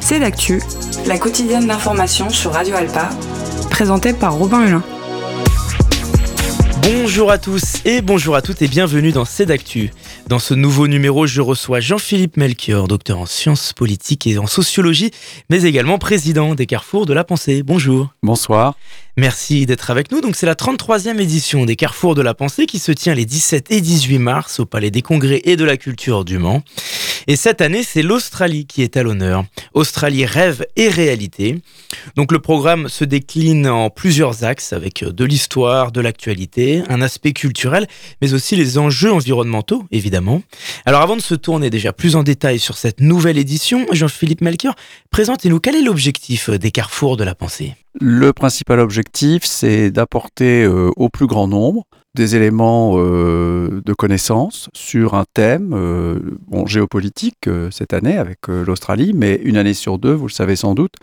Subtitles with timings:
[0.00, 0.60] C'est d'actu,
[1.06, 3.08] la quotidienne d'information sur Radio Alpa,
[3.70, 4.82] présentée par Robin Hulin.
[6.82, 9.90] Bonjour à tous et bonjour à toutes et bienvenue dans C'est d'actu.
[10.28, 15.10] Dans ce nouveau numéro, je reçois Jean-Philippe Melchior, docteur en sciences politiques et en sociologie,
[15.48, 17.62] mais également président des Carrefours de la Pensée.
[17.62, 18.12] Bonjour.
[18.22, 18.74] Bonsoir.
[19.16, 20.20] Merci d'être avec nous.
[20.20, 23.70] Donc c'est la 33e édition des Carrefours de la Pensée qui se tient les 17
[23.70, 26.62] et 18 mars au Palais des Congrès et de la Culture du Mans.
[27.26, 29.44] Et cette année, c'est l'Australie qui est à l'honneur.
[29.72, 31.60] Australie rêve et réalité.
[32.16, 37.32] Donc le programme se décline en plusieurs axes avec de l'histoire, de l'actualité, un aspect
[37.32, 37.86] culturel,
[38.20, 40.42] mais aussi les enjeux environnementaux, évidemment.
[40.84, 44.74] Alors avant de se tourner déjà plus en détail sur cette nouvelle édition, Jean-Philippe Melchior,
[45.10, 47.74] présentez-nous quel est l'objectif des Carrefours de la Pensée?
[48.00, 51.84] Le principal objectif, c'est d'apporter euh, au plus grand nombre
[52.14, 56.18] des éléments euh, de connaissance sur un thème euh,
[56.66, 60.74] géopolitique euh, cette année avec l'Australie, mais une année sur deux, vous le savez sans
[60.74, 60.94] doute,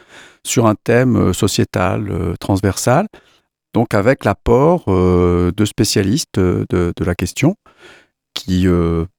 [0.45, 3.07] sur un thème sociétal, transversal,
[3.73, 7.55] donc avec l'apport de spécialistes de, la question
[8.33, 8.65] qui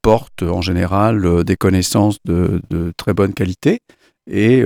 [0.03, 3.79] portent en général des connaissances de, de, très bonne qualité
[4.29, 4.65] et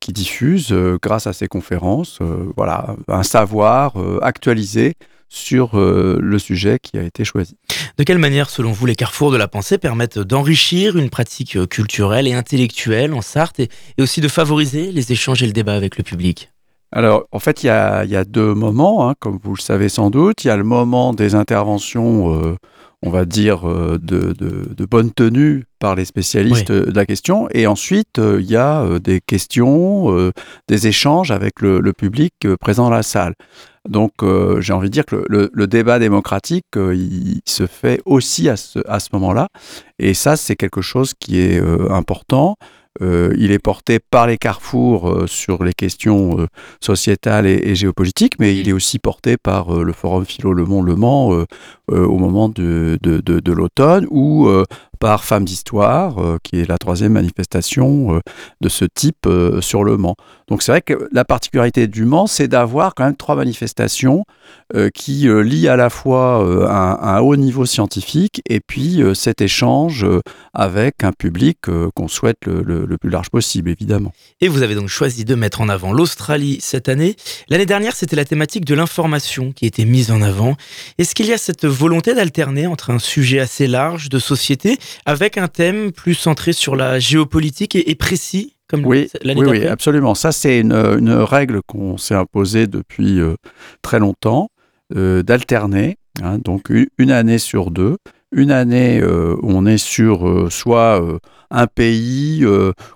[0.00, 2.18] qui diffusent, grâce à ces conférences,
[2.56, 4.94] voilà, un savoir actualisé
[5.30, 7.56] sur euh, le sujet qui a été choisi.
[7.96, 11.66] De quelle manière, selon vous, les carrefours de la pensée permettent d'enrichir une pratique euh,
[11.66, 15.74] culturelle et intellectuelle en Sarthe et, et aussi de favoriser les échanges et le débat
[15.74, 16.50] avec le public?
[16.92, 19.88] Alors, en fait, il y a, y a, deux moments, hein, comme vous le savez
[19.88, 20.44] sans doute.
[20.44, 22.56] Il y a le moment des interventions, euh,
[23.02, 26.86] on va dire, euh, de, de, de, bonne tenue par les spécialistes oui.
[26.86, 27.48] de la question.
[27.52, 30.30] Et ensuite, euh, il y a des questions,
[30.68, 33.34] des échanges avec le, le public présent dans la salle.
[33.88, 37.66] Donc, euh, j'ai envie de dire que le, le, le débat démocratique, euh, il se
[37.66, 39.48] fait aussi à ce, à ce moment-là.
[39.98, 41.60] Et ça, c'est quelque chose qui est
[43.02, 46.46] euh, il est porté par les carrefours sur les questions
[46.80, 50.96] sociétales et, géopolitiques, mais il est aussi porté par le Forum Philo Le Mans Le
[50.96, 51.44] Mans
[51.88, 54.48] au moment de, de, l'automne, ou
[55.00, 58.20] par Femmes d'Histoire, euh, qui est la troisième manifestation euh,
[58.60, 60.14] de ce type euh, sur le Mans.
[60.48, 64.24] Donc c'est vrai que la particularité du Mans, c'est d'avoir quand même trois manifestations
[64.94, 70.06] qui lient à la fois un, un, haut niveau scientifique et puis cet échange
[70.54, 71.58] avec un public
[71.94, 74.12] qu'on souhaite le, le, le, plus large possible, évidemment.
[74.40, 77.16] Et vous avez donc choisi de mettre en avant l'Australie cette année.
[77.48, 80.56] L'année dernière, c'était la thématique de l'information qui était mise en avant.
[80.98, 85.38] Est-ce qu'il y a cette volonté d'alterner entre un sujet assez large de société avec
[85.38, 90.14] un thème plus centré sur la géopolitique et, et précis comme oui, oui, oui, absolument.
[90.14, 93.34] Ça, c'est une, une, règle qu'on s'est imposée depuis euh,
[93.82, 94.48] très longtemps,
[94.94, 97.96] euh, d'alterner, hein, donc une année sur deux.
[98.32, 101.18] Une année euh, où on est sur euh, soit euh,
[101.50, 102.46] un pays,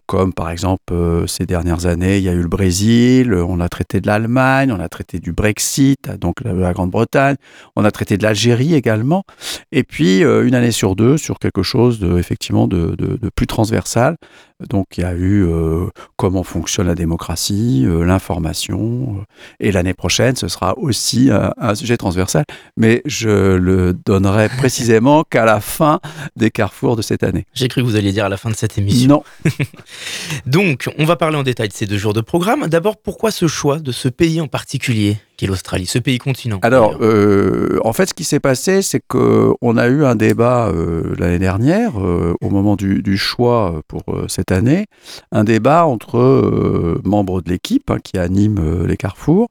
[0.07, 0.95] comme par exemple
[1.27, 4.79] ces dernières années, il y a eu le Brésil, on a traité de l'Allemagne, on
[4.79, 7.35] a traité du Brexit, donc la, la Grande-Bretagne,
[7.75, 9.25] on a traité de l'Algérie également,
[9.73, 14.19] et puis une année sur deux sur quelque chose de, effectivement de plus transversal.
[14.61, 19.25] Donc il y a eu euh, comment fonctionne la démocratie, euh, l'information, euh,
[19.59, 22.45] et l'année prochaine ce sera aussi un, un, sujet transversal,
[22.77, 25.99] mais je le donnerai précisément qu'à la fin
[26.37, 27.47] des carrefours de cette année.
[27.53, 29.25] J'ai cru que vous alliez dire à la fin de cette émission.
[29.45, 29.51] Non.
[30.47, 32.69] Donc on va parler en détail de ces deux jours de programme.
[32.69, 35.19] D'abord pourquoi ce choix de ce pays en particulier?
[35.37, 36.59] Qui est l'Australie, ce pays continent.
[36.63, 41.15] Alors, euh, en fait, ce qui s'est passé, c'est qu'on a eu un débat euh,
[41.19, 44.87] l'année dernière, euh, au moment du, du, choix pour cette année,
[45.33, 49.49] un débat entre membres de l'équipe hein, qui anime les carrefours.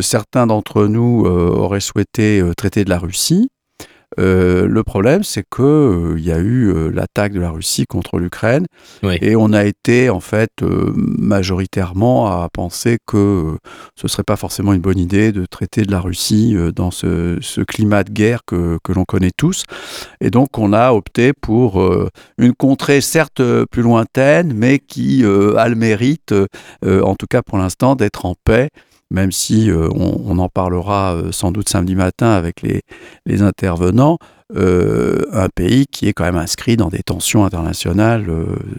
[0.00, 3.50] certains d'entre nous auraient souhaité traiter de la Russie,
[4.18, 7.84] euh, le problème, c'est que euh, il y a eu euh, l'attaque de la Russie
[7.86, 8.66] contre l'Ukraine
[9.02, 9.18] oui.
[9.20, 13.58] et on a été en fait euh, majoritairement à penser que euh,
[13.96, 17.36] ce serait pas forcément une bonne idée de traiter de la Russie euh, dans ce,
[17.42, 19.64] ce, climat de guerre que, que l'on connaît tous.
[20.22, 21.84] Et donc, on a opté pour
[22.38, 26.34] une contrée certes plus lointaine, mais qui a le mérite,
[26.84, 28.70] en tout cas pour l'instant, d'être en paix
[29.10, 34.18] même si euh, on, en parlera euh, sans doute samedi matin avec les, intervenants,
[34.56, 38.26] euh, un pays qui est quand même inscrit dans des tensions internationales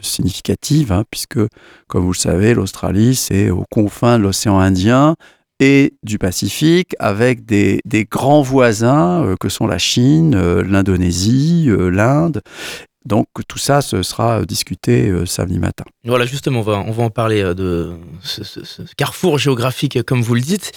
[0.01, 1.39] significatives, hein, puisque,
[1.87, 5.15] comme vous le savez, l'Australie, c'est aux confins de l'océan Indien
[5.59, 12.41] et du Pacifique, avec des, grands voisins que sont la Chine, l'Indonésie, l'Inde,
[13.05, 15.85] donc tout ça, ce sera discuté euh, samedi matin.
[16.03, 20.03] Voilà, justement, on va, on va en parler euh, de ce, ce, ce, carrefour géographique,
[20.03, 20.71] comme vous le dites.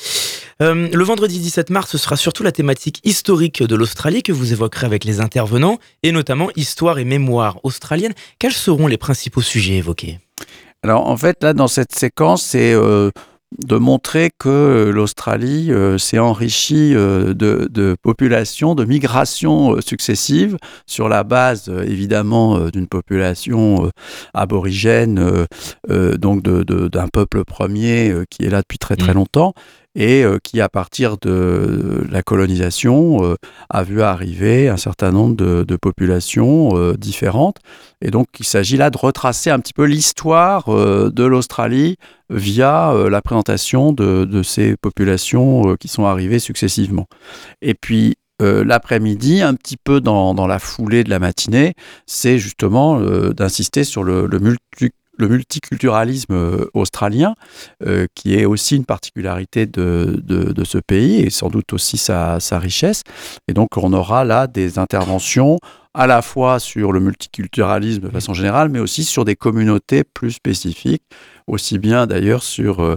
[0.62, 4.52] Euh, le vendredi 17 mars, ce sera surtout la thématique historique de l'Australie que vous
[4.52, 8.14] évoquerez avec les intervenants, et notamment histoire et mémoire australienne.
[8.38, 10.20] Quels seront les principaux sujets évoqués?
[10.84, 12.74] Alors en fait, là, dans cette séquence, c'est
[13.58, 20.56] de montrer que l'Australie euh, s'est enrichie euh, de, de, populations, de migrations euh, successives
[20.86, 23.90] sur la base évidemment d'une population
[24.34, 25.46] aborigène,
[25.88, 29.16] donc d'un peuple premier qui est là depuis très très mmh.
[29.16, 29.54] longtemps
[29.94, 33.36] et qui, à partir de la colonisation,
[33.68, 37.58] a vu arriver un certain nombre de, populations différentes.
[38.00, 41.96] Et donc, il s'agit là de retracer un petit peu l'histoire de l'Australie
[42.32, 47.06] via euh, la présentation de, ces populations euh, qui sont arrivées successivement.
[47.60, 51.74] Et puis, euh, l'après-midi, un petit peu dans, la foulée de la matinée,
[52.06, 53.00] c'est justement
[53.30, 54.28] d'insister sur le,
[55.18, 57.34] multiculturalisme australien,
[58.14, 63.02] qui est aussi une particularité de, ce pays et sans doute aussi sa, sa, richesse.
[63.48, 65.58] Et donc on aura là des interventions
[65.94, 70.32] à la fois sur le multiculturalisme de façon générale, mais aussi sur des communautés plus
[70.32, 71.02] spécifiques
[71.46, 72.96] aussi bien d'ailleurs sur euh,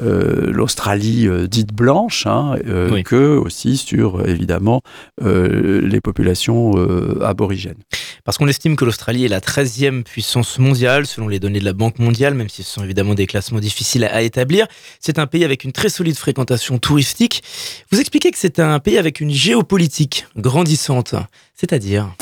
[0.00, 2.56] euh, l'Australie euh, dite blanche hein,
[3.04, 4.82] que aussi sur évidemment
[5.20, 6.74] les populations
[7.20, 7.82] aborigènes.
[8.26, 11.72] Parce qu'on estime que l'Australie est la 13e puissance mondiale selon les données de la
[11.72, 14.66] Banque mondiale, même si ce sont évidemment des classements difficiles à, établir.
[14.98, 17.44] C'est un pays avec une très solide fréquentation touristique.
[17.92, 21.14] Vous expliquez que c'est un pays avec une géopolitique grandissante,
[21.54, 22.12] c'est-à-dire?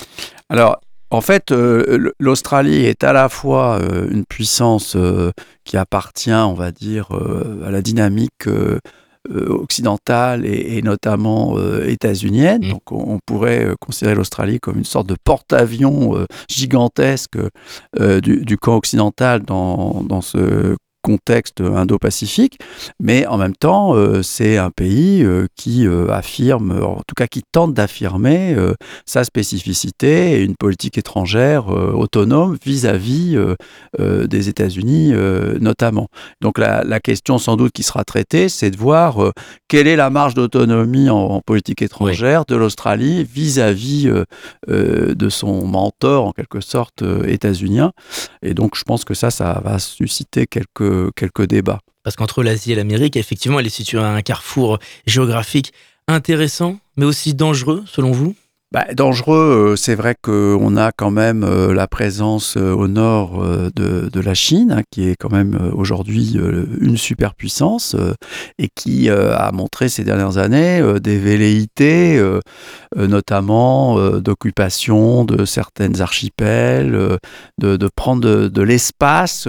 [0.50, 0.78] Alors,
[1.10, 5.32] en fait, euh, l'Australie est à la fois euh, une puissance euh,
[5.64, 7.08] qui appartient, on va dire,
[7.64, 8.46] à la dynamique
[9.30, 11.56] occidentale et, notamment
[11.86, 12.66] états-unienne.
[12.66, 12.70] Mmh.
[12.70, 17.38] Donc, on, pourrait considérer l'Australie comme une sorte de porte-avions gigantesque
[17.98, 22.58] du, camp occidental dans, dans ce contexte indo-pacifique,
[22.98, 27.26] mais en même temps, euh, c'est un pays euh, qui euh, affirme, en tout cas
[27.26, 28.56] qui tente d'affirmer
[29.04, 33.38] sa spécificité et une politique étrangère autonome vis-à-vis
[33.98, 35.12] des États-Unis
[35.60, 36.08] notamment.
[36.40, 39.32] Donc la, question sans doute qui sera traitée, c'est de voir
[39.68, 44.10] quelle est la marge d'autonomie en, politique étrangère de l'Australie vis-à-vis
[44.68, 47.92] de son mentor en quelque sorte états-unien.
[48.42, 51.80] Et donc je pense que ça, ça va susciter quelques quelques débats.
[52.02, 55.72] Parce qu'entre l'Asie et l'Amérique, effectivement, elle est située à un carrefour géographique
[56.06, 58.36] intéressant, mais aussi dangereux, selon vous?
[58.74, 63.40] Bah, dangereux, euh, c'est vrai qu'on a quand même euh, la présence euh, au nord
[63.76, 66.36] de, la Chine, hein, qui est quand même aujourd'hui
[66.80, 67.94] une superpuissance
[68.58, 72.22] et qui a montré ces dernières années des velléités,
[72.96, 77.18] notamment d'occupation de certaines archipels,
[77.58, 79.46] de, prendre de, l'espace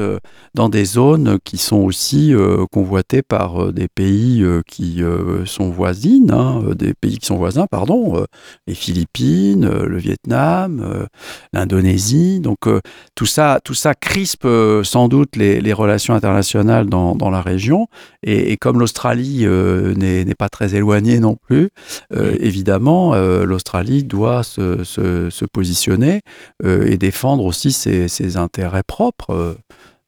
[0.55, 2.33] dans des zones qui sont aussi
[2.71, 5.01] convoitées par des pays qui
[5.45, 8.25] sont voisines, hein, des pays qui sont voisins, pardon,
[8.67, 11.05] les Philippines euh, le Vietnam, euh,
[11.53, 12.39] l'Indonésie.
[12.39, 12.81] Donc euh,
[13.15, 14.47] tout ça, tout ça crispe
[14.83, 17.87] sans doute les, relations internationales dans, la région.
[18.23, 21.69] Et, comme l'Australie n'est pas très éloignée non plus,
[22.13, 26.21] évidemment, l'Australie doit se, positionner
[26.63, 29.57] et défendre aussi ses, intérêts propres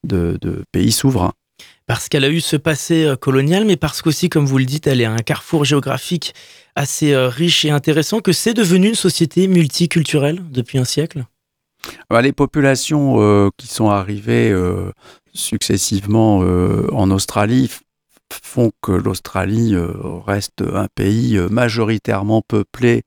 [0.06, 1.34] de, de pays souverains
[1.88, 5.02] parce qu'elle a eu ce passé colonial, mais parce qu'aussi, comme vous le dites, elle
[5.02, 6.34] est un carrefour géographique
[6.78, 11.26] assez euh, riche et intéressant que c'est devenu une société multiculturelle depuis un siècle?
[12.10, 14.92] Bah, Les populations euh, qui sont arrivées euh,
[15.34, 17.70] successivement en Australie
[18.34, 19.76] font que l'Australie
[20.26, 23.04] reste un pays majoritairement peuplé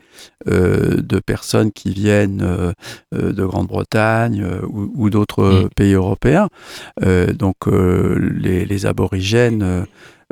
[0.47, 2.75] de personnes qui viennent
[3.13, 5.69] de Grande-Bretagne ou, d'autres mmh.
[5.77, 6.49] pays européens.
[7.01, 9.85] donc les, les, aborigènes euh,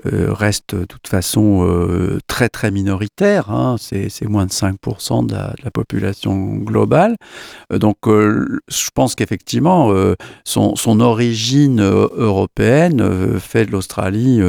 [0.04, 3.76] reste de toute façon euh, très très minoritaire, hein.
[3.78, 7.16] c'est moins de 5% de la, population globale.
[7.72, 9.92] Euh, donc je pense qu'effectivement
[10.44, 14.40] son, origine européenne fait de l'Australie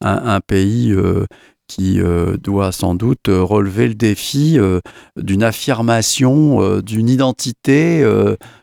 [0.00, 0.94] un, pays
[1.66, 2.00] qui
[2.42, 4.58] doit sans doute relever le défi
[5.16, 8.04] d'une affirmation d'une identité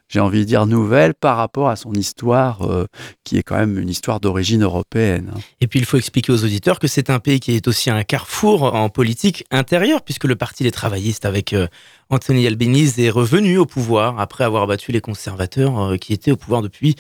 [0.08, 2.86] j'ai envie de dire, nouvelle par rapport à son histoire, euh,
[3.24, 5.32] qui est quand même une histoire d'origine européenne.
[5.36, 5.40] Hein.
[5.62, 8.04] Et puis il faut expliquer aux auditeurs que c'est un pays qui est aussi un
[8.04, 11.68] carrefour en politique intérieure, puisque le Parti des travaillistes avec euh,
[12.10, 16.38] Anthony Albanese est revenu au pouvoir après avoir battu les conservateurs euh, qui étaient au
[16.38, 16.96] pouvoir depuis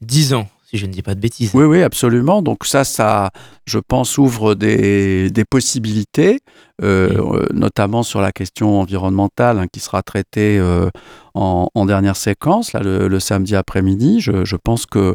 [0.00, 1.50] dix ans si je ne dis pas de bêtises.
[1.52, 2.42] Oui, oui, absolument.
[2.42, 3.30] Donc ça, ça,
[3.66, 6.40] je pense, ouvre des, des possibilités,
[6.82, 10.88] euh, notamment sur la question environnementale hein, qui sera traitée euh,
[11.34, 14.20] en, en, dernière séquence, là, le, samedi après-midi.
[14.20, 15.14] Je, je, pense qu'il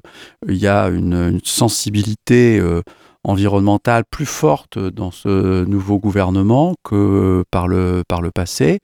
[0.49, 2.81] y a une, une sensibilité euh,
[3.23, 8.79] environnementale plus forte dans ce nouveau gouvernement que par le, par le passé.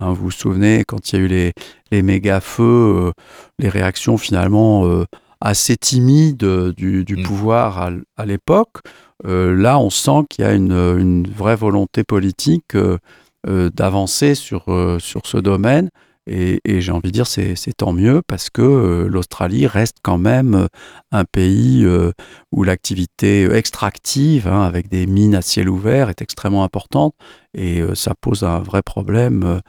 [0.00, 1.52] Hein, vous vous souvenez, quand il y a eu les,
[1.92, 3.12] les méga-feux,
[3.58, 5.04] les réactions finalement
[5.44, 6.38] assez timide
[6.76, 7.22] du, Mm.
[7.22, 8.78] pouvoir à, l'époque.
[9.26, 12.98] Euh, là, on sent qu'il y a une, une vraie volonté politique euh,
[13.46, 15.90] euh, d'avancer sur, euh, sur ce domaine.
[16.26, 20.16] Et, et j'ai envie de dire, c'est tant mieux parce que euh, l'Australie reste quand
[20.16, 20.66] même euh,
[21.12, 22.12] un pays euh,
[22.50, 27.14] où l'activité extractive, hein, avec des mines à ciel ouvert, est extrêmement importante.
[27.52, 29.60] Et euh, ça pose un vrai problème euh,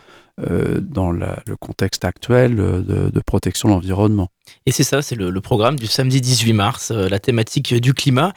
[0.50, 4.30] euh, dans la- le contexte actuel euh, de, de protection de l'environnement.
[4.66, 8.34] Et c'est ça, c'est le, programme du samedi 18 mars, euh, la thématique du climat.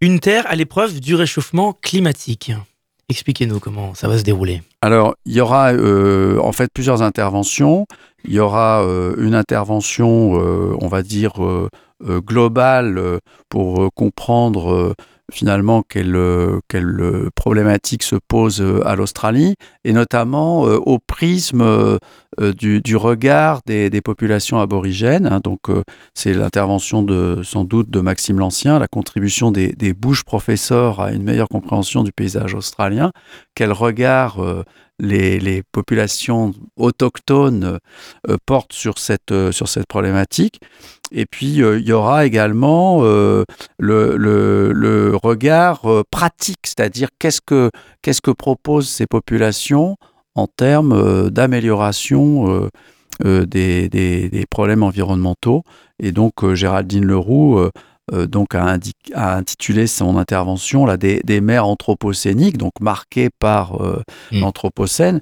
[0.00, 2.52] Une Terre à l'épreuve du réchauffement climatique.
[3.08, 4.62] Expliquez-nous comment ça va se dérouler.
[4.80, 7.86] Alors, il y aura euh, en fait plusieurs interventions.
[8.24, 10.32] Il y aura euh, une intervention,
[10.80, 11.32] on va dire,
[12.00, 14.94] globale pour comprendre
[15.32, 21.98] finalement quelle, euh, euh, problématique se pose euh, à l'Australie, et notamment au prisme
[22.38, 25.26] du, regard des, populations aborigènes.
[25.26, 25.40] hein.
[25.42, 25.60] donc,
[26.14, 27.04] c'est l'intervention
[27.42, 32.04] sans doute de Maxime Lancien, la contribution des, des Bush professeurs à une meilleure compréhension
[32.04, 33.10] du paysage australien.
[33.54, 34.38] Quel regard
[35.02, 37.78] les, populations autochtones
[38.28, 40.60] euh, portent sur cette, euh, sur cette problématique.
[41.10, 43.44] Et puis, euh, il y aura également le,
[43.78, 49.96] le- le regard pratique, c'est-à-dire qu'est-ce que, qu'est-ce que proposent ces populations
[50.34, 52.68] en termes d'amélioration
[53.22, 55.64] des, des- des problèmes environnementaux.
[55.98, 57.60] Et donc, Géraldine Leroux
[58.10, 58.78] donc a,
[59.14, 64.40] intitulé son intervention là, des, des mers anthropocéniques, donc marquées par euh, Mm.
[64.40, 65.20] l'anthropocène,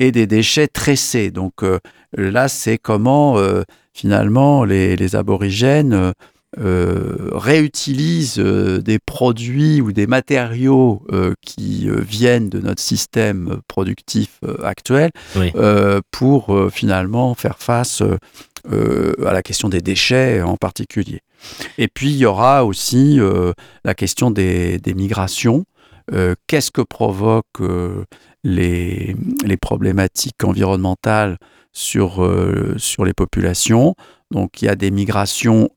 [0.00, 1.30] et des déchets tressés.
[1.30, 1.78] Donc euh,
[2.16, 3.62] là, c'est comment euh,
[3.92, 6.12] finalement les, les aborigènes euh,
[6.58, 13.60] euh, réutilisent euh, des produits ou des matériaux euh, qui euh, viennent de notre système
[13.68, 15.50] productif euh, actuel Oui.
[15.56, 18.02] euh, pour euh, finalement faire face
[18.70, 21.20] euh, à la question des déchets en particulier.
[21.78, 23.52] Et puis il y aura aussi euh,
[23.84, 25.64] la question des, migrations.
[26.12, 27.62] Euh, Qu'est-ce que provoquent
[28.44, 31.38] les, les problématiques environnementales
[31.72, 32.24] sur,
[32.76, 33.96] sur les populations?
[34.30, 35.68] Donc il y a des migrations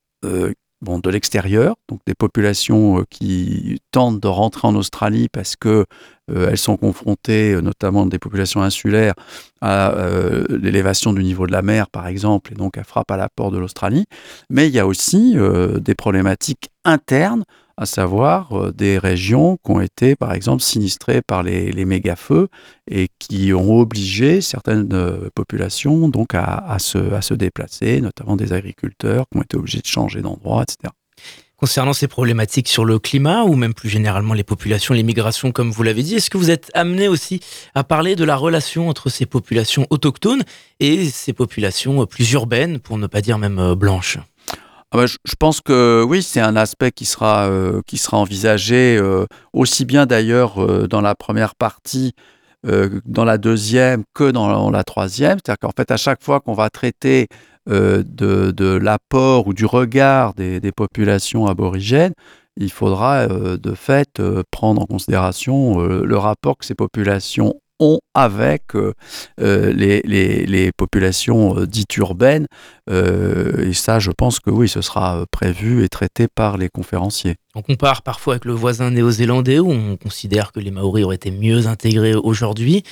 [0.86, 5.86] de l'extérieur, donc des populations euh, qui tentent de rentrer en Australie parce que
[6.32, 9.14] euh, elles sont confrontées, euh, notamment des populations insulaires,
[9.62, 13.18] à euh, l'élévation du niveau de la mer, par exemple, et donc elles frappent à
[13.18, 14.06] la porte de l'Australie.
[14.50, 15.36] Mais il y a aussi
[15.80, 17.44] des problématiques internes,
[17.78, 22.48] à savoir euh, des régions qui ont été, par exemple, sinistrées par les, les méga-feux
[22.90, 28.54] et qui ont obligé certaines euh, populations donc à, se, à se déplacer, notamment des
[28.54, 30.94] agriculteurs qui ont été obligés de changer d'endroit, etc.
[31.58, 35.72] Concernant ces problématiques sur le climat ou même plus généralement les populations, les migrations, comme
[35.72, 37.40] vous l'avez dit, est-ce que vous êtes amené aussi
[37.76, 40.44] à parler de la relation entre ces populations autochtones
[40.82, 44.18] et ces populations euh, plus urbaines, pour ne pas dire même blanches?
[44.96, 47.82] Ah bah, je, pense que oui, c'est un aspect qui sera, euh,
[48.14, 52.14] envisagé euh, aussi bien d'ailleurs euh, dans la première partie,
[52.64, 55.38] dans la deuxième que dans la troisième.
[55.38, 57.28] C'est-à-dire qu'en fait, à chaque fois qu'on va traiter
[57.68, 62.14] de, l'apport ou du regard des, des populations aborigènes,
[62.56, 68.94] il faudra de fait prendre en considération le rapport que ces populations ont avec euh,
[69.42, 72.48] euh, les, les- populations euh, dites urbaines.
[72.90, 77.36] Et ça, je pense que oui, ce sera prévu et traité par les conférenciers.
[77.56, 81.32] On compare parfois avec le voisin néo-zélandais où on considère que les Maoris auraient été
[81.32, 82.84] mieux intégrés aujourd'hui.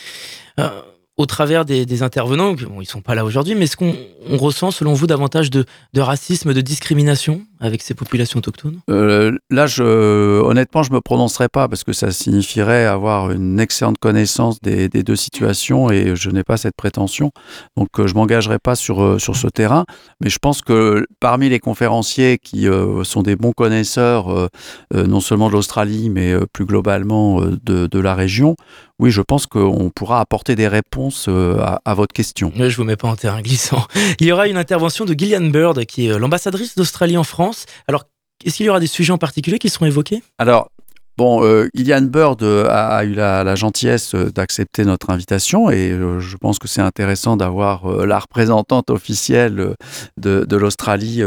[1.16, 3.96] Au travers des, intervenants, bon, ils sont pas là aujourd'hui, mais est-ce qu'on
[4.28, 5.66] on ressent, selon vous, davantage de,
[5.96, 8.80] racisme, de discrimination avec ces populations autochtones?
[8.90, 14.60] Euh, là, honnêtement, je me prononcerai pas parce que ça signifierait avoir une excellente connaissance
[14.62, 17.32] des, deux situations et je n'ai pas cette prétention.
[17.78, 19.86] Donc, euh, je m'engagerai pas sur, euh, sur ce terrain.
[20.20, 22.68] Mais je pense que parmi les conférenciers qui
[23.04, 24.50] sont des bons connaisseurs,
[24.94, 28.56] non seulement de l'Australie, mais plus globalement de la région,
[29.00, 32.52] oui, je pense qu'on pourra apporter des réponses euh, à, à votre question.
[32.56, 33.86] Je vous mets pas en terrain glissant.
[34.20, 37.66] Il y aura une intervention de Gillian Bird, qui est euh, l'ambassadrice d'Australie en France.
[37.88, 38.06] Alors,
[38.46, 40.22] est-ce qu'il y aura des sujets en particulier qui seront évoqués?
[40.38, 40.70] Alors,
[41.18, 45.70] bon, euh, Ilian Bird euh, a, a eu la, la gentillesse euh, d'accepter notre invitation
[45.70, 49.76] et je pense que c'est intéressant d'avoir la représentante officielle
[50.18, 51.22] de, de l'Australie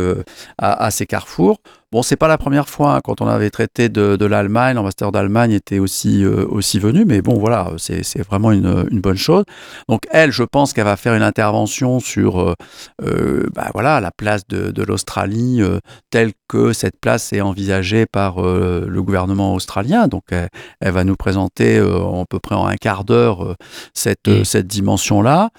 [0.58, 1.58] à, à ces carrefours.
[1.92, 5.12] Bon, c'est pas la première fois hein, quand on avait traité de, de l'Allemagne, l'ambassadeur
[5.12, 9.44] d'Allemagne était aussi, euh, aussi venu, mais bon, voilà, c'est vraiment une, une bonne chose.
[9.88, 12.54] Donc, elle, je pense qu'elle va faire une intervention sur euh,
[13.02, 15.78] euh, bah, voilà, la place de, de l'Australie euh,
[16.10, 20.06] telle que cette place est envisagée par le gouvernement australien.
[20.06, 20.48] Donc, elle,
[20.80, 23.56] elle va nous présenter à peu près en un quart d'heure
[23.94, 24.44] cette, Mm.
[24.44, 25.50] cette dimension-là.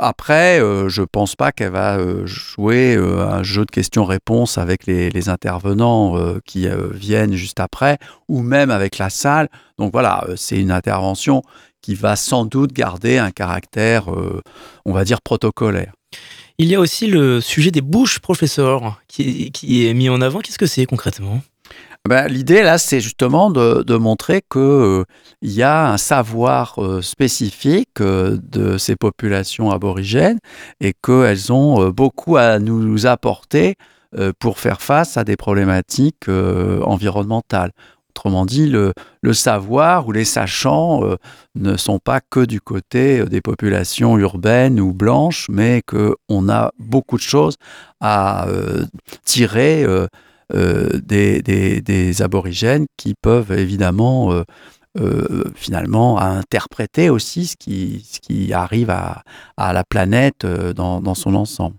[0.00, 6.68] Après, je pense pas qu'elle va jouer un jeu de questions-réponses avec les, intervenants qui
[6.92, 9.48] viennent juste après, ou même avec la salle.
[9.78, 11.42] Donc voilà, c'est une intervention
[11.82, 14.06] qui va sans doute garder un caractère,
[14.84, 15.92] on va dire, protocolaire.
[16.58, 19.50] Il y a aussi le sujet des bouches professeurs qui,
[19.86, 20.40] est mis en avant.
[20.40, 21.40] Qu'est-ce que c'est concrètement?
[22.08, 25.04] Ben, L'idée, là, c'est justement de, montrer qu'il euh,
[25.42, 30.38] y a un savoir euh, spécifique euh, de ces populations aborigènes
[30.80, 33.76] et qu'elles ont beaucoup à nous apporter
[34.40, 37.70] pour faire face à des problématiques environnementales.
[38.08, 38.92] Autrement dit, le,
[39.32, 41.02] savoir ou les sachants
[41.54, 47.18] ne sont pas que du côté des populations urbaines ou blanches, mais qu'on a beaucoup
[47.18, 47.54] de choses
[48.00, 48.48] à
[49.24, 49.86] tirer
[50.52, 54.44] des, aborigènes qui peuvent évidemment
[55.54, 59.22] finalement interpréter aussi ce qui, arrive à,
[59.58, 61.76] la planète dans son ensemble.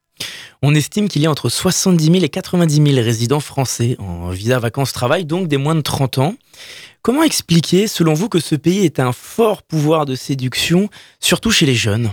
[0.61, 4.59] On estime qu'il y a entre 70 000 et 90 000 résidents français en visa
[4.59, 6.35] vacances-travail, donc des moins de 30 ans.
[7.01, 11.65] Comment expliquer, selon vous, que ce pays est un fort pouvoir de séduction, surtout chez
[11.65, 12.11] les jeunes?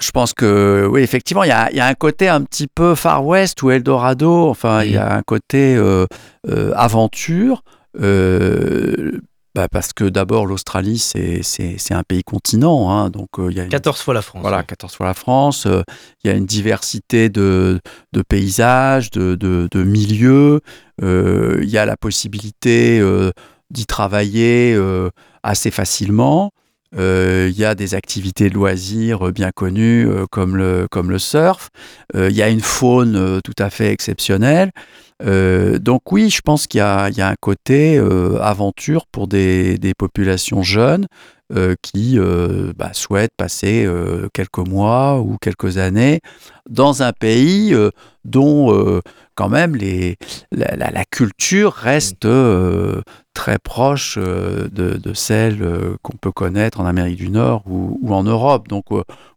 [0.00, 3.62] Je pense que oui, effectivement, il y a, un côté un petit peu Far West
[3.62, 4.48] ou Eldorado.
[4.48, 6.06] Enfin, il y a un côté euh,
[6.48, 7.62] euh, aventure.
[8.00, 9.20] Euh,
[9.52, 12.90] bah parce que d'abord, l'Australie, c'est un pays continent.
[12.90, 14.42] Hein, donc, il y a 14 fois la France.
[14.42, 15.66] Voilà, 14 fois la France.
[16.22, 17.80] Il y a une diversité de,
[18.12, 20.60] de paysages, de, de, de milieux.
[21.02, 23.02] Il y a la possibilité
[23.70, 24.78] d'y travailler
[25.42, 26.52] assez facilement.
[26.96, 31.70] Il y a des activités de loisirs bien connues comme, le, comme le surf.
[32.14, 34.72] Il y a une faune tout à fait exceptionnelle.
[35.22, 40.62] Euh, donc oui, je pense qu'il y, a un côté euh, aventure pour des, populations
[40.62, 41.06] jeunes
[41.52, 42.18] euh, qui
[42.76, 43.88] bah, souhaitent passer
[44.32, 46.20] quelques mois ou quelques années
[46.68, 47.74] dans un pays
[48.24, 49.00] dont
[49.34, 50.16] quand même les,
[50.52, 52.26] la, culture reste
[53.34, 58.68] très proche de, celle qu'on peut connaître en Amérique du Nord ou, en Europe.
[58.68, 58.86] Donc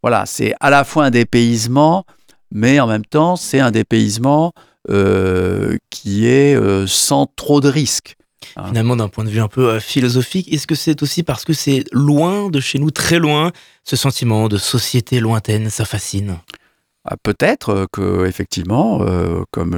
[0.02, 2.06] voilà, c'est à la fois un dépaysement,
[2.52, 4.54] mais en même temps c'est un dépaysement
[4.90, 8.18] euh, qui est euh, sans trop de risques.
[8.58, 8.66] Hein.
[8.68, 11.54] Finalement, d'un point de vue un peu euh, philosophique, est-ce que c'est aussi parce que
[11.54, 13.54] c'est loin de chez nous, très loin,
[13.86, 16.38] ce sentiment de société lointaine, ça fascine?
[17.06, 19.00] Ah, Peut-être que effectivement,
[19.52, 19.74] comme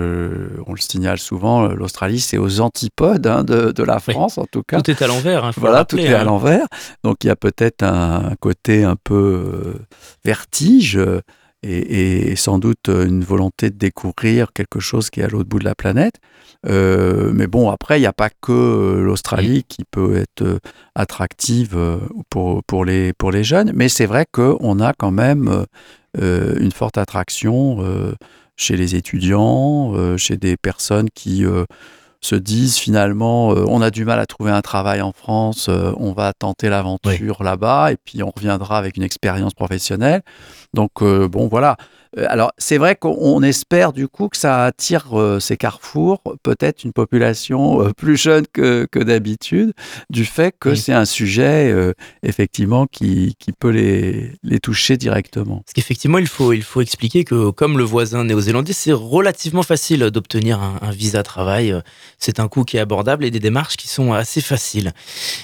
[0.67, 4.81] on le signale souvent, l'Australie c'est aux antipodes hein, de, la France en tout cas.
[4.81, 5.45] Tout est à l'envers.
[5.45, 6.65] Hein, voilà, tout est à l'envers.
[7.03, 9.75] Donc il y a peut-être un côté un peu
[10.23, 10.99] vertige
[11.65, 15.65] et, sans doute une volonté de découvrir quelque chose qui est à l'autre bout de
[15.65, 16.15] la planète.
[16.67, 20.59] Euh, mais bon, après, il n'y a pas que euh, l'Australie qui peut être euh,
[20.95, 21.77] attractive
[22.29, 25.65] pour, pour, les, pour les jeunes, mais c'est vrai qu'on a quand même
[26.19, 27.83] une forte attraction
[28.57, 31.45] chez les étudiants, chez des personnes qui
[32.21, 36.33] se disent finalement on a du mal à trouver un travail en France, on va
[36.33, 40.21] tenter l'aventure là-bas et puis on reviendra avec une expérience professionnelle.
[40.75, 41.77] Donc, euh, bon, voilà.
[42.17, 46.83] Euh, alors, c'est vrai qu'on espère du coup que ça attire euh, ces carrefours, peut-être
[46.83, 49.73] une population plus jeune que, d'habitude,
[50.09, 51.73] du fait que c'est un sujet
[52.23, 55.57] effectivement qui, peut les, les, toucher directement.
[55.57, 59.99] Parce qu'effectivement, il faut, il faut expliquer que, comme le voisin néo-zélandais, c'est relativement facile
[60.11, 61.73] d'obtenir un, un, visa travail.
[62.17, 64.91] C'est un coût qui est abordable et des démarches qui sont assez faciles.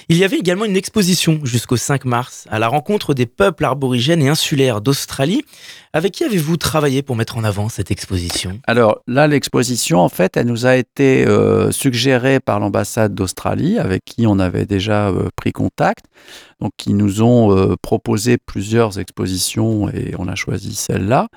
[0.08, 4.22] Il y avait également une exposition jusqu'au 5 mars à la rencontre des peuples aborigènes
[4.22, 5.21] et insulaires d'Australie.
[5.92, 8.60] Avec qui avez-vous travaillé pour mettre en avant cette exposition?
[8.66, 14.04] Alors là, l'exposition, en fait, elle nous a été euh, suggérée par l'ambassade d'Australie, avec
[14.04, 16.06] qui on avait déjà euh, pris contact.
[16.60, 21.28] Donc, qui nous ont euh, proposé plusieurs expositions et on a choisi celle-là.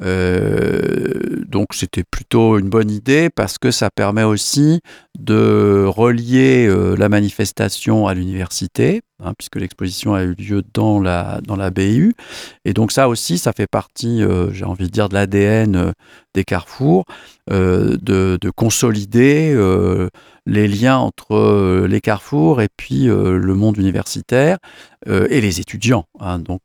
[0.00, 4.80] Donc c'était plutôt une bonne idée parce que ça permet aussi
[5.16, 6.68] de relier
[6.98, 12.14] la manifestation à l'université, hein, puisque l'exposition a eu lieu dans la, dans la BU.
[12.64, 15.92] Et donc ça aussi, ça fait partie, euh, j'ai envie de dire, de l'ADN
[16.34, 17.04] des carrefours,
[17.48, 19.54] de, de, consolider
[20.46, 24.58] les liens entre les carrefours et puis le monde universitaire
[25.06, 26.06] et les étudiants.
[26.18, 26.40] Hein.
[26.40, 26.62] Donc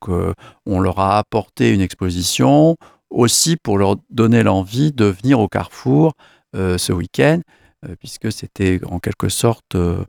[0.65, 2.77] on leur a apporté une exposition,
[3.09, 6.13] aussi pour leur donner l'envie de venir au Carrefour
[6.55, 7.41] euh, ce week-end,
[7.85, 10.03] euh, puisque c'était en quelque sorte euh,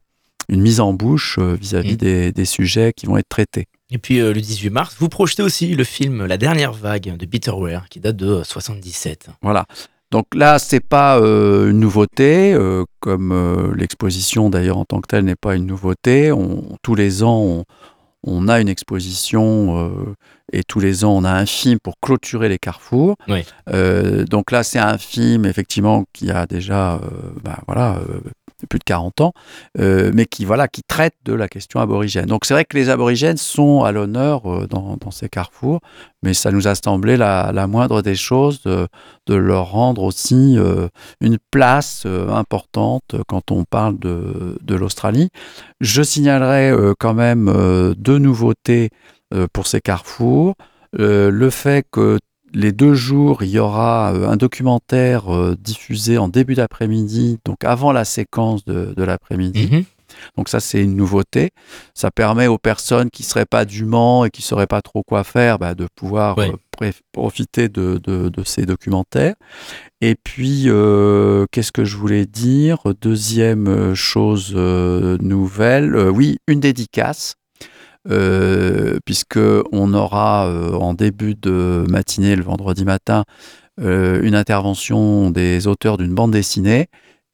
[0.50, 2.32] une mise en bouche vis-à-vis mm.
[2.32, 3.68] des, sujets qui vont être traités.
[3.90, 7.88] Et puis le 18 mars, vous projetez aussi le film La dernière vague de Bitterware,
[7.88, 9.30] qui date de 77.
[9.42, 9.66] Voilà.
[10.10, 12.56] Donc là, c'est pas une nouveauté,
[12.98, 16.32] comme l'exposition d'ailleurs en tant que telle n'est pas une nouveauté.
[16.82, 17.64] tous les ans,
[18.24, 20.14] on a une exposition
[20.52, 23.16] et tous les ans on a un film pour clôturer les carrefours.
[23.66, 27.00] donc là c'est un film effectivement qui a déjà
[27.42, 28.00] bah, voilà
[28.66, 29.32] plus de 40 ans,
[29.78, 32.26] euh, mais qui, voilà, qui traite de la question aborigène.
[32.26, 35.80] Donc c'est vrai que les aborigènes sont à l'honneur euh, dans, ces carrefours,
[36.22, 38.88] mais ça nous a semblé la, moindre des choses de,
[39.34, 40.88] leur rendre aussi euh,
[41.20, 45.30] une place importante quand on parle de, de l'Australie.
[45.80, 48.90] Je signalerai quand même deux nouveautés
[49.52, 50.54] pour ces carrefours.
[50.92, 52.18] le fait que
[52.52, 57.64] les deux jours, il y aura euh, un documentaire euh, diffusé en début d'après-midi, donc
[57.64, 59.68] avant la séquence de, l'après-midi.
[59.70, 59.84] Mhm.
[60.36, 61.50] Donc ça, c'est une nouveauté.
[61.94, 64.82] Ça permet aux personnes qui ne seraient pas du Mans et qui ne sauraient pas
[64.82, 69.34] trop quoi faire bah, de pouvoir euh, profiter de, ces documentaires.
[70.00, 70.64] Et puis,
[71.52, 72.78] qu'est-ce que je voulais dire?
[73.00, 77.36] Deuxième chose nouvelle, oui, une dédicace
[79.04, 79.38] puisque
[79.72, 83.24] on aura euh, en début de matinée, le vendredi matin,
[83.80, 86.86] euh, une intervention des auteurs d'une bande dessinée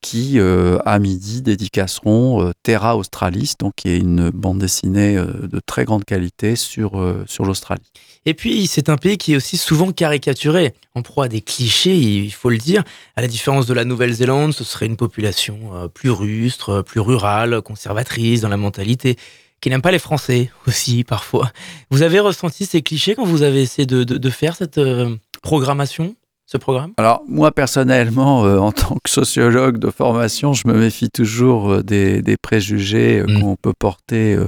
[0.03, 6.05] qui, à midi, dédicaceront Terra Australis, donc qui est une bande dessinée de très grande
[6.05, 7.91] qualité sur, sur l'Australie.
[8.25, 11.97] Et puis, c'est un pays qui est aussi souvent caricaturé, en proie à des clichés,
[11.97, 12.85] il faut le dire.
[13.17, 15.59] À la différence de la Nouvelle-Zélande, ce serait une population
[15.93, 19.17] plus rustre, plus rurale, conservatrice dans la mentalité
[19.61, 21.51] qui n'aiment pas les Français aussi parfois.
[21.91, 26.15] Vous avez ressenti ces clichés quand vous avez essayé de, faire cette euh, programmation
[26.49, 26.93] ce programme?
[26.99, 31.83] Alors moi personnellement, euh, en tant que sociologue de formation, je me méfie toujours euh,
[31.83, 33.41] des, préjugés mm.
[33.41, 34.39] qu'on peut porter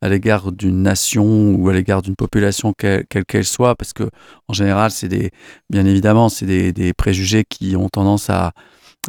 [0.00, 4.04] à l'égard d'une nation ou à l'égard d'une population quelle qu'elle soit, parce que
[4.48, 5.30] en général, c'est des,
[5.68, 8.52] bien évidemment, c'est des, préjugés qui ont tendance à,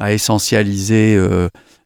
[0.10, 1.18] essentialiser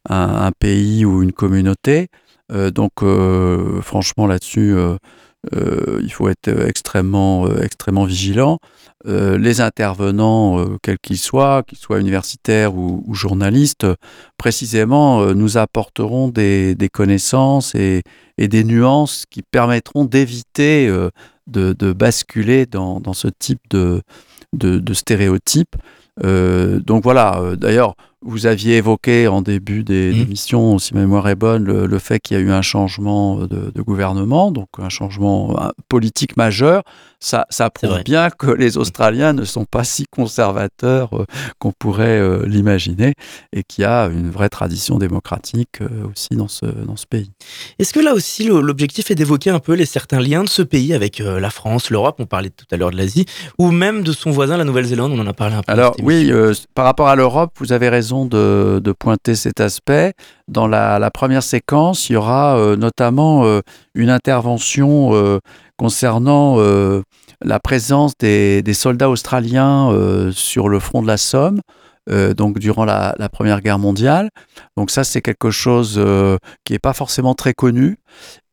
[0.09, 2.07] un, pays ou une communauté.
[2.51, 4.97] Euh, donc, euh, franchement, là-dessus, euh,
[6.01, 8.59] il faut être extrêmement, extrêmement vigilant.
[9.05, 13.87] les intervenants, quels qu'ils soient, qu'ils soient universitaires ou, journalistes,
[14.37, 18.03] précisément, nous apporteront des, connaissances et,
[18.37, 20.91] des nuances qui permettront d'éviter
[21.47, 24.01] de, basculer dans, ce type de,
[24.53, 25.77] de stéréotypes.
[26.21, 30.21] donc voilà, d'ailleurs, vous aviez évoqué en début des mmh.
[30.21, 33.81] émissions, si ma mémoire est bonne, le, fait qu'il y a eu un changement de,
[33.81, 35.55] gouvernement, donc un changement
[35.87, 36.83] politique majeur.
[37.19, 38.79] Ça, ça prouve bien que les mmh.
[38.79, 41.25] Australiens ne sont pas si conservateurs euh,
[41.57, 43.13] qu'on pourrait euh, l'imaginer
[43.51, 47.31] et qu'il y a une vraie tradition démocratique euh, aussi dans ce, dans ce pays.
[47.79, 50.93] Est-ce que là aussi l'objectif est d'évoquer un peu les certains liens de ce pays
[50.93, 53.25] avec la France, l'Europe, on parlait tout à l'heure de l'Asie,
[53.57, 55.71] ou même de son voisin, la Nouvelle-Zélande, on en a parlé un peu.
[55.71, 56.31] Alors oui,
[56.75, 60.13] par rapport à l'Europe, vous avez raison de, pointer cet aspect.
[60.47, 63.61] Dans la, première séquence, il y aura notamment
[63.95, 65.39] une intervention
[65.77, 66.57] concernant
[67.41, 69.91] la présence des, soldats australiens
[70.31, 71.61] sur le front de la Somme.
[72.07, 74.29] Donc durant la, Première Guerre mondiale.
[74.77, 76.01] Donc ça, c'est quelque chose
[76.63, 77.97] qui n'est pas forcément très connu.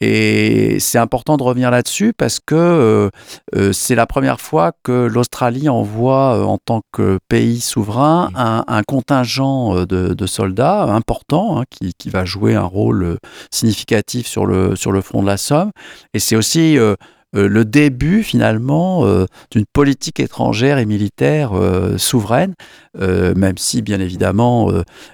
[0.01, 3.09] Et c'est important de revenir là-dessus parce que euh,
[3.55, 8.83] euh, c'est la première fois que l'Australie envoie, euh, en tant que pays souverain, un,
[8.83, 13.19] contingent de, soldats important hein, qui, qui, va jouer un rôle
[13.51, 15.71] significatif sur le, sur le front de la Somme.
[16.13, 16.97] Et c'est aussi euh,
[17.35, 22.55] le début finalement euh, d'une politique étrangère et militaire euh, souveraine,
[23.01, 24.71] même si bien évidemment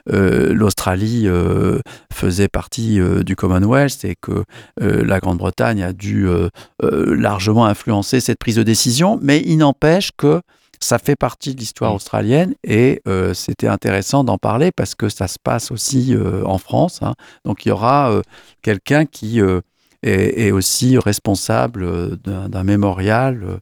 [0.06, 1.26] l'Australie
[2.12, 4.44] faisait partie du Commonwealth et que
[4.78, 6.28] la Grande-Bretagne a dû
[6.82, 10.42] largement influencer cette prise de décision, mais il n'empêche que
[10.78, 13.00] ça fait partie de l'histoire australienne et
[13.32, 17.00] c'était intéressant d'en parler parce que ça se passe aussi en France.
[17.00, 17.14] Hein.
[17.46, 18.12] Donc il y aura
[18.60, 19.40] quelqu'un qui
[20.02, 22.16] est, aussi responsable euh,
[22.48, 23.58] d'un mémorial euh,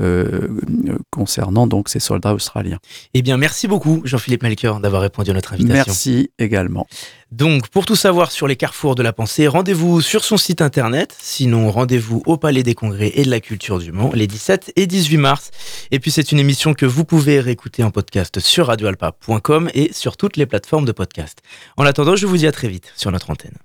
[0.00, 2.78] euh, concernant donc ces soldats australiens.
[3.14, 5.74] Eh bien, merci beaucoup Jean-Philippe Melchior d'avoir répondu à notre invitation.
[5.74, 6.86] Merci également.
[7.32, 11.14] Donc, pour tout savoir sur les carrefours de la pensée, rendez-vous sur son site internet.
[11.20, 14.86] Sinon, rendez-vous au Palais des Congrès et de la Culture du Mans les 17 et
[14.86, 15.50] 18 mars.
[15.90, 20.16] Et puis, c'est une émission que vous pouvez réécouter en podcast sur radioalpa.com et sur
[20.16, 21.40] toutes les plateformes de podcast.
[21.76, 23.60] En attendant, je vous dis à très vite sur notre antenne.